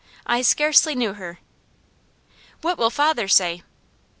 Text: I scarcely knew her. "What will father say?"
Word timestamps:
I 0.25 0.41
scarcely 0.41 0.95
knew 0.95 1.13
her. 1.13 1.37
"What 2.61 2.79
will 2.79 2.89
father 2.89 3.27
say?" 3.27 3.61